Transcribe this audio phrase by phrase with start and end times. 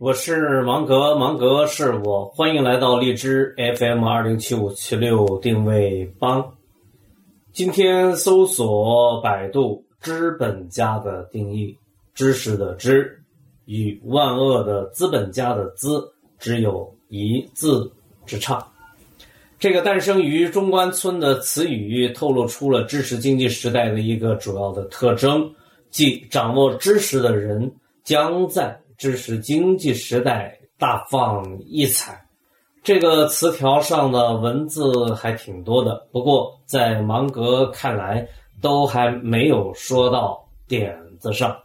[0.00, 6.54] 我是芒格，芒格是我，欢迎来到荔枝 FM 二零七五七六定位帮。
[7.52, 11.76] 今天搜索百度“资本家”的定义，
[12.14, 13.20] 知识的知
[13.64, 16.08] 与万恶的资本家的资
[16.38, 17.90] 只有一字
[18.24, 18.64] 之差。
[19.58, 25.52] 这个诞生于中关村的词语，透露出了知识经济时代的一个主要的特征，
[25.90, 27.72] 即掌握知识的人
[28.04, 28.80] 将在。
[28.98, 32.20] 知识经济时代大放异彩，
[32.82, 38.26] 这个词条上的文字还挺多的，不过在芒格看来
[38.60, 41.56] 都还没有说到点子上。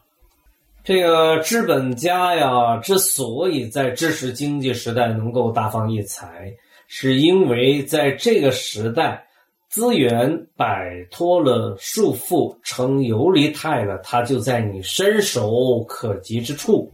[0.84, 6.54] 这个资本家呀，之所以在知识经济时代能够大放异彩，
[6.88, 9.26] 是因为在这个时代，
[9.70, 16.92] 资源摆脱了束缚，成游离态了，它就在你伸手可及之处。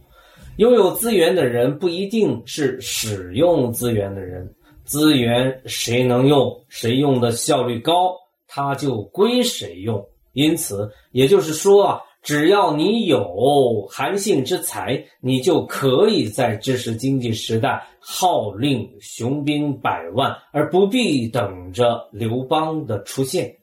[0.60, 4.46] 拥有资源的人不一定是使用资源的人，
[4.84, 8.14] 资源谁能用，谁用的效率高，
[8.46, 10.06] 他就归谁用。
[10.34, 23.56] 因此，也就是说啊，只要你有韩信之才，你就可以在知识经济时代号令雄兵百万，而不必等着刘邦的出现。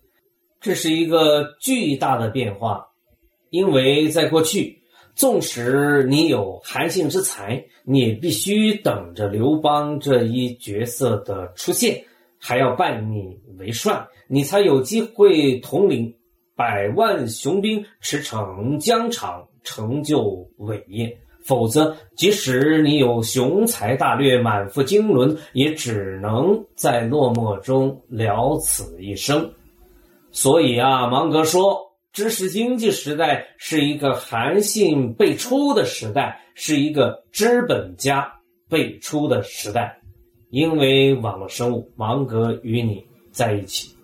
[0.59, 2.87] 这是一个巨大的变化，
[3.51, 4.75] 因为在过去。
[5.17, 12.05] 纵使你有韩信之才，你也必须等着刘邦这一角色的出现，
[12.37, 16.15] 还要拜你为帅，你才有机会统领
[16.55, 21.17] 百万雄兵驰骋疆场，成就伟业。
[21.43, 29.51] 否则，即使你有雄才大略、满腹经纶，也只能在落寞中了此一生。
[30.31, 31.86] 所以啊，芒格说。
[32.17, 38.27] 知识经济时代是一个韩信辈出的时代，是一个资本家
[38.67, 40.01] 辈出的时代。
[40.49, 43.95] 因为网络生物，芒格与你在一起。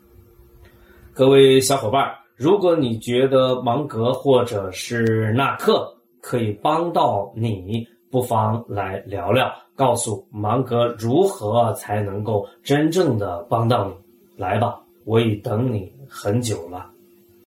[1.12, 13.96] 各位小伙伴，如果你觉得芒格或者是纳克可以帮到你，不妨来聊聊，告诉芒格如何才能够真正的帮到你。
[14.38, 16.92] 来吧，我已等你很久了。